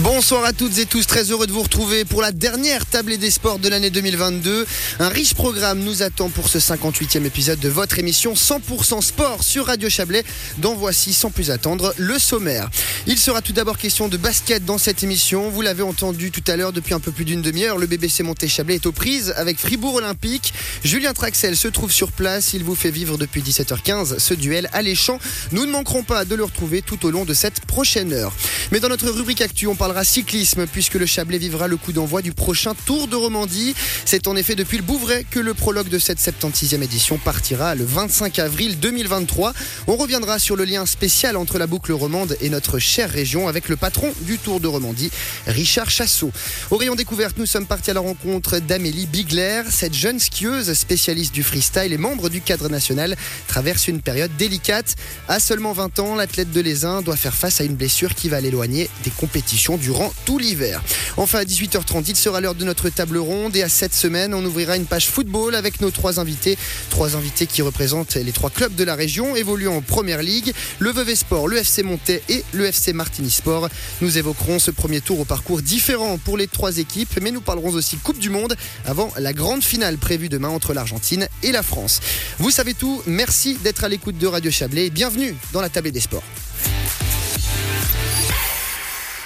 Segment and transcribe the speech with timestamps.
[0.00, 3.30] Bonsoir à toutes et tous, très heureux de vous retrouver pour la dernière tablée des
[3.30, 4.66] sports de l'année 2022.
[4.98, 9.66] Un riche programme nous attend pour ce 58e épisode de votre émission 100% sport sur
[9.66, 10.22] Radio Chablais,
[10.58, 12.68] dont voici sans plus attendre le sommaire.
[13.06, 15.48] Il sera tout d'abord question de basket dans cette émission.
[15.48, 18.48] Vous l'avez entendu tout à l'heure depuis un peu plus d'une demi-heure, le BBC Monté
[18.48, 20.52] Chablais est aux prises avec Fribourg Olympique.
[20.84, 25.18] Julien Traxel se trouve sur place, il vous fait vivre depuis 17h15 ce duel alléchant.
[25.52, 28.34] Nous ne manquerons pas de le retrouver tout au long de cette prochaine heure.
[28.72, 32.20] Mais dans notre rubrique actu, on parlera cyclisme puisque le Chablais vivra le coup d'envoi
[32.20, 33.72] du prochain Tour de Romandie.
[34.04, 37.84] C'est en effet depuis le Bouvray que le prologue de cette 76e édition partira le
[37.84, 39.52] 25 avril 2023.
[39.86, 43.68] On reviendra sur le lien spécial entre la boucle romande et notre chère région avec
[43.68, 45.12] le patron du Tour de Romandie,
[45.46, 46.32] Richard Chassot.
[46.72, 49.62] Au rayon découverte, nous sommes partis à la rencontre d'Amélie Bigler.
[49.70, 53.14] Cette jeune skieuse spécialiste du freestyle et membre du cadre national
[53.46, 54.96] traverse une période délicate.
[55.28, 58.40] À seulement 20 ans, l'athlète de l'Aisin doit faire face à une blessure qui va
[58.40, 60.82] l'éloigner des compétitions durant tout l'hiver.
[61.16, 64.44] Enfin, à 18h30, il sera l'heure de notre table ronde et à cette semaine, on
[64.44, 66.58] ouvrira une page football avec nos trois invités.
[66.90, 70.90] Trois invités qui représentent les trois clubs de la région évoluant en première ligue, le
[70.90, 73.68] Vevey Sport, le FC Montais et le FC Martini Sport.
[74.00, 77.72] Nous évoquerons ce premier tour au parcours différent pour les trois équipes, mais nous parlerons
[77.72, 82.00] aussi Coupe du Monde avant la grande finale prévue demain entre l'Argentine et la France.
[82.38, 86.00] Vous savez tout, merci d'être à l'écoute de Radio Chablais bienvenue dans la table des
[86.00, 86.45] sports.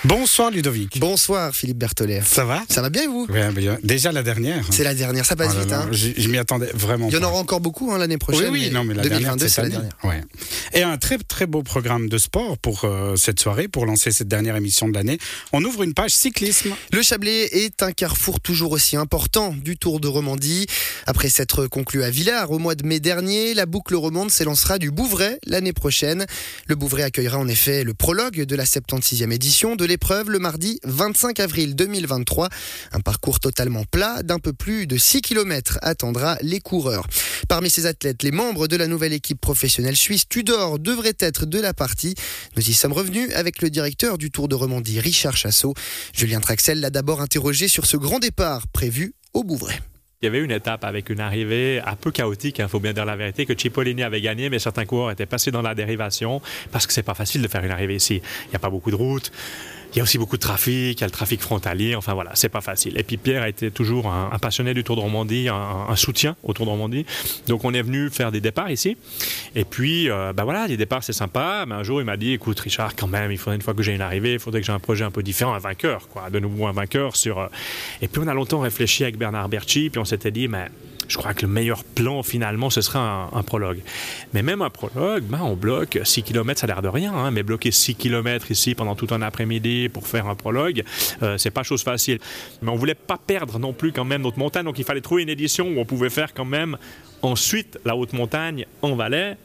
[0.04, 0.98] Bonsoir Ludovic.
[0.98, 2.22] Bonsoir Philippe Berthollet.
[2.24, 2.62] Ça va?
[2.70, 3.76] Ça va bien et vous Oui, bien.
[3.82, 4.64] Déjà la dernière.
[4.70, 5.70] C'est la dernière, ça passe Oh là vite.
[5.70, 5.88] là, hein.
[5.92, 8.48] Je, je m'y attendais vraiment Il y en aura encore beaucoup hein, l'année Oui, prochaine.
[8.50, 9.92] oui, non, mais la 2022, dernière, c'est la dernière.
[10.04, 10.22] Ouais.
[10.72, 14.28] Et un très très beau programme de sport pour euh, cette soirée, pour lancer cette
[14.28, 15.18] dernière émission de l'année.
[15.52, 16.70] On ouvre une page cyclisme.
[16.94, 20.66] Le Chablais est un carrefour toujours aussi important du Tour de Romandie.
[21.06, 24.90] Après s'être conclu à Villars au mois de mai dernier, la boucle romande s'élancera du
[24.90, 26.24] Bouvray l'année prochaine.
[26.68, 30.78] Le Bouvray accueillera en effet le prologue de la 76e édition de l'épreuve le mardi
[30.84, 32.48] 25 avril 2023.
[32.92, 37.06] Un parcours totalement plat d'un peu plus de 6 km attendra les coureurs.
[37.48, 41.58] Parmi ces athlètes, les membres de la nouvelle équipe professionnelle suisse Tudor devraient être de
[41.58, 42.14] la partie.
[42.56, 45.74] Nous y sommes revenus avec le directeur du Tour de Romandie, Richard Chassot.
[46.14, 49.80] Julien Traxel l'a d'abord interrogé sur ce grand départ prévu au Bouvray.
[50.22, 53.06] Il y avait une étape avec une arrivée un peu chaotique, il faut bien dire
[53.06, 56.86] la vérité, que Cipollini avait gagné, mais certains coureurs étaient passés dans la dérivation parce
[56.86, 58.20] que c'est pas facile de faire une arrivée ici.
[58.44, 59.32] Il n'y a pas beaucoup de routes.
[59.92, 62.30] Il y a aussi beaucoup de trafic, il y a le trafic frontalier, enfin voilà,
[62.34, 62.96] c'est pas facile.
[62.98, 66.52] Et puis Pierre a été toujours un, passionné du Tour de Romandie, un, soutien au
[66.52, 67.04] Tour de Romandie.
[67.48, 68.96] Donc on est venu faire des départs ici.
[69.56, 72.60] Et puis, ben voilà, les départs c'est sympa, mais un jour il m'a dit, écoute
[72.60, 74.72] Richard, quand même, il faudrait une fois que j'ai une arrivée, il faudrait que j'ai
[74.72, 77.38] un projet un peu différent, un vainqueur, quoi, de nouveau un vainqueur sur.
[77.40, 77.46] euh,
[78.00, 80.66] Et puis on a longtemps réfléchi avec Bernard Berchi, puis on s'était dit, mais
[81.10, 83.80] je crois que le meilleur plan finalement ce serait un, prologue.
[84.32, 87.30] Mais même un prologue, ben, on bloque 6 km, ça a l'air de rien, hein,
[87.30, 90.84] mais bloquer 6 km ici pendant tout un après-midi pour faire un prologue,
[91.22, 92.18] euh, c'est pas chose facile.
[92.62, 95.22] Mais on voulait pas perdre non plus quand même notre montagne, donc il fallait trouver
[95.22, 96.76] une édition où on pouvait faire quand même
[97.22, 99.36] ensuite la haute montagne en Valais.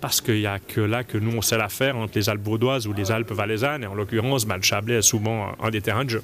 [0.00, 2.44] Parce qu'il n'y a que là que nous, on sait la faire entre les Alpes
[2.44, 3.84] vaudoises ou les Alpes valaisannes.
[3.84, 6.22] Et en l'occurrence, ben, le Chablais est souvent un des terrains de jeu.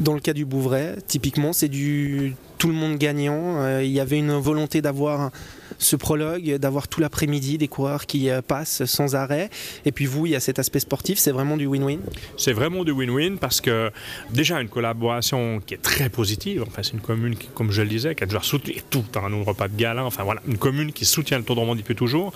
[0.00, 3.62] Dans le cas du Bouvray, typiquement, c'est du tout le monde gagnant.
[3.62, 5.30] Euh, il y avait une volonté d'avoir
[5.78, 9.50] ce prologue, d'avoir tout l'après-midi des coureurs qui euh, passent sans arrêt.
[9.84, 12.00] Et puis vous, il y a cet aspect sportif, c'est vraiment du win-win?
[12.36, 13.90] C'est vraiment du win-win parce que
[14.30, 16.64] déjà une collaboration qui est très positive.
[16.66, 19.30] Enfin, c'est une commune qui, comme je le disais, qui a déjà soutenu tout un
[19.30, 20.04] nos repas de gala.
[20.04, 22.32] Enfin voilà, une commune qui soutient le Tour de Romandie depuis toujours.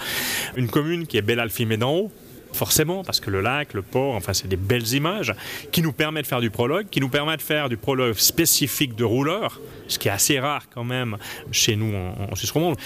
[0.57, 2.13] Une commune qui est belle alphimée d'en haut.
[2.53, 5.34] Forcément, parce que le lac, le port, enfin, c'est des belles images
[5.70, 8.97] qui nous permettent de faire du prologue, qui nous permettent de faire du prologue spécifique
[8.97, 11.19] de rouleur, ce qui est assez rare quand même
[11.53, 12.76] chez nous en, Suisse romande.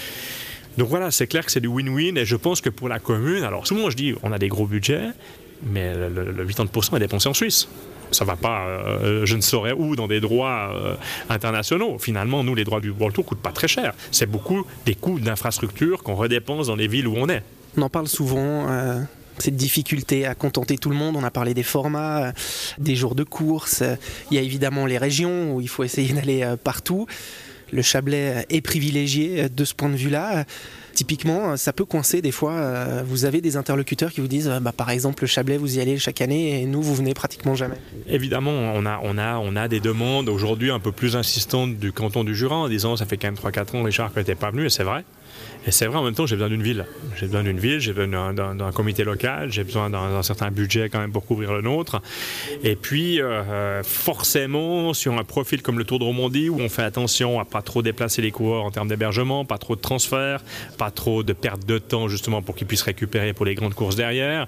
[0.77, 3.43] Donc voilà, c'est clair que c'est du win-win et je pense que pour la commune,
[3.43, 5.09] alors souvent je dis on a des gros budgets,
[5.65, 7.67] mais le, le- le 80% est dépensé en Suisse.
[8.11, 10.95] Ça va pas, euh, je ne saurais où, dans des droits euh,
[11.29, 11.97] internationaux.
[11.97, 13.93] Finalement, nous, les droits du World Tour coûtent pas très cher.
[14.11, 17.41] C'est beaucoup des coûts d'infrastructure qu'on redépense dans les villes où on est.
[17.75, 18.67] On en parle souvent.
[18.69, 18.99] euh,
[19.39, 22.31] cette difficulté à contenter tout le monde, on a parlé des formats, euh,
[22.77, 23.95] des jours de course, euh,
[24.31, 27.07] il y a évidemment les régions où il faut essayer d'aller euh, partout.
[27.71, 30.45] Le Chablais est privilégié de ce point de vue-là.
[30.93, 32.53] Typiquement, euh, ça peut coincer des fois.
[32.53, 35.77] euh, Vous avez des interlocuteurs qui vous disent, euh, bah, par exemple, le Chablais, vous
[35.77, 37.77] y allez chaque année et nous, vous venez pratiquement jamais.
[38.07, 41.91] Évidemment, on a, on a, on a des demandes aujourd'hui un peu plus insistantes du
[41.91, 44.35] canton du Jura en disant ça fait quand même 3-4 ans, Richard, que tu n'es
[44.35, 45.03] pas venu, et c'est vrai.
[45.65, 46.85] Et c'est vrai, en même temps, j'ai besoin d'une ville.
[47.15, 50.99] J'ai besoin d'une ville, j'ai besoin d'un comité local, j'ai besoin d'un certain budget quand
[50.99, 52.01] même pour couvrir le nôtre.
[52.63, 53.19] Et puis,
[53.83, 57.61] forcément, sur un profil comme le Tour de Romandie, où on fait attention à pas
[57.61, 60.43] trop déplacer les coureurs en termes d'hébergement, pas trop de transferts,
[60.83, 63.95] pas trop de perte de temps justement pour qu'ils puissent récupérer pour les grandes courses
[63.95, 64.47] derrière.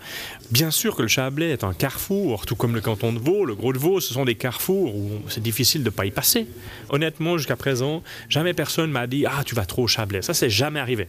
[0.52, 3.56] Bien sûr que le Chablais est un carrefour, tout comme le canton de Vaud, le
[3.56, 6.46] Gros de Vaud, ce sont des carrefours où c'est difficile de ne pas y passer.
[6.90, 10.22] Honnêtement, jusqu'à présent, jamais personne m'a dit Ah, tu vas trop au Chablais.
[10.22, 11.08] Ça, c'est jamais arrivé.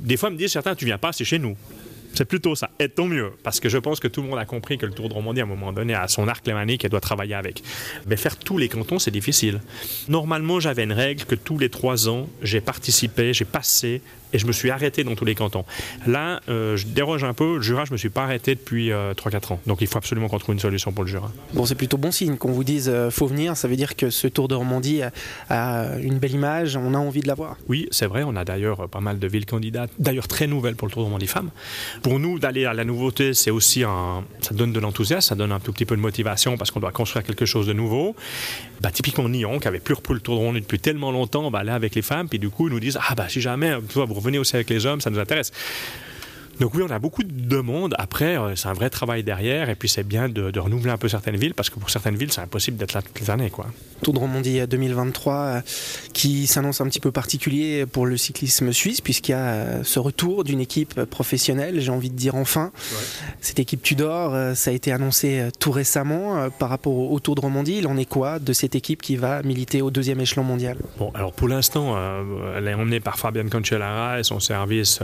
[0.00, 1.56] Des fois, me disent certains Tu viens pas, c'est chez nous.
[2.14, 2.70] C'est plutôt ça.
[2.78, 3.32] Et tant mieux.
[3.42, 5.40] Parce que je pense que tout le monde a compris que le Tour de Romandie,
[5.40, 7.62] à un moment donné, a son arc lémanique et doit travailler avec.
[8.06, 9.60] Mais faire tous les cantons, c'est difficile.
[10.08, 14.00] Normalement, j'avais une règle que tous les trois ans, j'ai participé, j'ai passé
[14.34, 15.64] et je me suis arrêté dans tous les cantons.
[16.06, 17.56] Là, euh, je déroge un peu.
[17.56, 19.60] Le Jura, je me suis pas arrêté depuis 3-4 euh, ans.
[19.66, 21.30] Donc il faut absolument qu'on trouve une solution pour le Jura.
[21.54, 23.56] Bon, c'est plutôt bon signe qu'on vous dise euh, faut venir.
[23.56, 25.02] Ça veut dire que ce Tour de Romandie
[25.48, 26.76] a, une belle image.
[26.76, 27.56] On a envie de la voir.
[27.68, 28.24] Oui, c'est vrai.
[28.26, 31.06] On a d'ailleurs pas mal de villes candidates, d'ailleurs très nouvelles pour le Tour de
[31.06, 31.50] Romandie femmes.
[32.04, 35.52] Pour nous, d'aller à la nouveauté, c'est aussi un, ça donne de l'enthousiasme, ça donne
[35.52, 38.14] un tout petit peu de motivation parce qu'on doit construire quelque chose de nouveau.
[38.82, 41.64] Bah, typiquement Nyon, qui avait plus repris le Tour de Romandie depuis tellement longtemps, bah,
[41.64, 44.20] là avec les femmes, puis du coup ils nous disent ah bah si jamais, vous
[44.20, 45.50] venez aussi avec les hommes, ça nous intéresse.
[46.60, 47.94] Donc oui, on a beaucoup de demandes.
[47.98, 49.70] Après, euh, c'est un vrai travail derrière.
[49.70, 52.32] Et puis c'est bien de, renouveler un peu certaines villes parce que pour certaines villes,
[52.32, 53.50] c'est impossible d'être là toutes les années.
[53.50, 53.66] Quoi.
[54.02, 55.60] Tour de Romandie 2023 euh,
[56.12, 59.98] qui s'annonce un petit peu particulier pour le cyclisme suisse puisqu'il y a euh, ce
[59.98, 62.72] retour d'une équipe professionnelle, j'ai envie de dire enfin.
[63.40, 67.78] Cette équipe Tudor, ça a été annoncé tout récemment par rapport au Tour de Romandie.
[67.78, 70.76] Il en est quoi de cette équipe qui va militer au deuxième échelon mondial?
[70.98, 71.96] Bon, alors pour l'instant,
[72.56, 75.00] elle est emmenée par Fabian Cancellara et son service,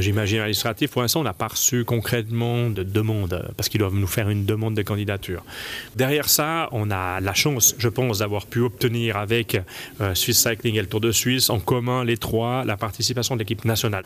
[0.00, 4.06] j'imagine, administratif, pour l'instant, on n'a pas reçu concrètement de demande, parce qu'ils doivent nous
[4.06, 5.44] faire une demande de candidature.
[5.96, 9.60] Derrière ça, on a la chance, je pense, d'avoir pu obtenir avec
[10.00, 13.40] euh, Swiss Cycling et le Tour de Suisse, en commun, les trois, la participation de
[13.40, 14.04] l'équipe nationale.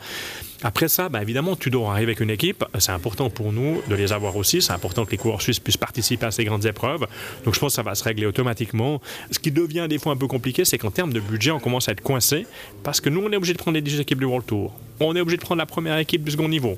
[0.63, 2.65] Après ça, bah, évidemment, tu dois arriver avec une équipe.
[2.79, 4.61] C'est important pour nous de les avoir aussi.
[4.61, 7.07] C'est important que les coureurs suisses puissent participer à ces grandes épreuves.
[7.45, 9.01] Donc je pense que ça va se régler automatiquement.
[9.31, 11.87] Ce qui devient des fois un peu compliqué, c'est qu'en termes de budget, on commence
[11.87, 12.45] à être coincé
[12.83, 14.73] parce que nous, on est obligé de prendre les 10 équipes du World Tour.
[14.99, 16.77] On est obligé de prendre la première équipe du second niveau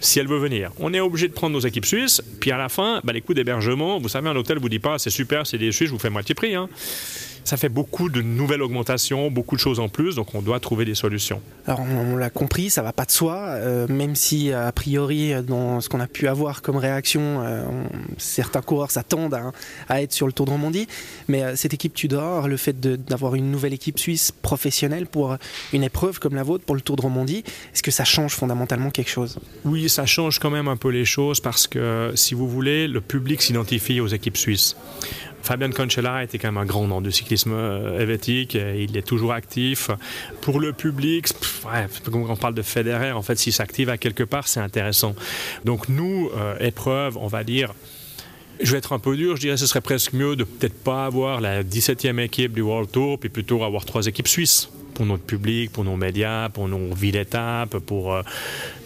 [0.00, 0.72] si elle veut venir.
[0.78, 3.34] On est obligé de prendre nos équipes suisses, puis à la fin, bah, les coûts
[3.34, 5.98] d'hébergement, vous savez, un hôtel vous dit pas c'est super, c'est des Suisses, je vous
[5.98, 6.54] fais moitié prix.
[6.54, 6.68] Hein
[7.44, 10.84] ça fait beaucoup de nouvelles augmentations, beaucoup de choses en plus, donc on doit trouver
[10.84, 11.40] des solutions.
[11.66, 15.80] Alors on, l'a compris, ça va pas de soi, euh, même si a priori dans
[15.80, 17.64] ce qu'on a pu avoir comme réaction, euh,
[18.18, 19.38] certains coureurs s'attendent
[19.88, 20.86] à, être sur le Tour de Romandie,
[21.28, 25.36] mais euh, cette équipe Tudor, le fait d'avoir une nouvelle équipe suisse professionnelle pour
[25.72, 27.44] une épreuve comme la vôtre pour le Tour de Romandie,
[27.74, 29.38] est-ce que ça change fondamentalement quelque chose?
[29.64, 33.00] Oui, ça change quand même un peu les choses parce que si vous voulez, le
[33.00, 34.76] public s'identifie aux équipes suisses.
[35.42, 38.54] Fabien Conchella était quand même un grand nom du cyclisme euh, helvétique.
[38.54, 39.90] Il est toujours actif.
[40.40, 41.28] Pour le public,
[41.62, 45.14] quand on parle de Federer, en fait, s'il s'active à quelque part, c'est intéressant.
[45.64, 47.72] Donc nous, euh, épreuve, on va dire,
[48.62, 50.78] je vais être un peu dur, je dirais que ce serait presque mieux de peut-être
[50.84, 55.06] pas avoir la 17e équipe du World Tour, puis plutôt avoir trois équipes suisses pour
[55.06, 58.22] notre public, pour nos médias, pour nos villes étapes, pour, euh,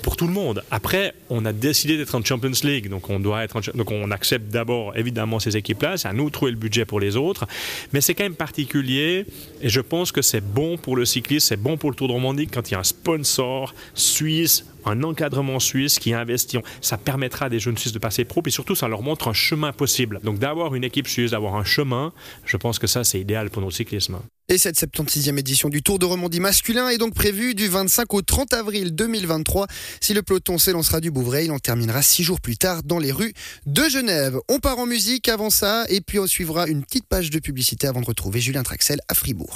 [0.03, 0.62] pour tout le monde.
[0.71, 4.51] Après, on a décidé d'être en Champions League, donc on doit être donc on accepte
[4.51, 5.97] d'abord évidemment ces équipes-là.
[5.97, 7.47] C'est à nous de trouver le budget pour les autres,
[7.93, 9.27] mais c'est quand même particulier
[9.61, 12.12] et je pense que c'est bon pour le cycliste, c'est bon pour le Tour de
[12.12, 16.59] Romandie quand il y a un sponsor suisse un encadrement suisse qui investit.
[16.81, 19.33] Ça permettra à des jeunes Suisses de passer pro, et surtout, ça leur montre un
[19.33, 20.21] chemin possible.
[20.23, 22.12] Donc, d'avoir une équipe suisse, d'avoir un chemin,
[22.45, 24.19] je pense que ça, c'est idéal pour notre cyclisme.
[24.50, 28.20] Et cette 76e édition du Tour de Romandie masculin est donc prévue du 25 au
[28.20, 29.67] 30 avril 2023.
[30.02, 33.11] Si le peloton s'élancera du Bouvray, il en terminera six jours plus tard dans les
[33.11, 33.32] rues
[33.64, 34.38] de Genève.
[34.50, 37.87] On part en musique avant ça et puis on suivra une petite page de publicité
[37.87, 39.52] avant de retrouver Julien Traxel à Fribourg.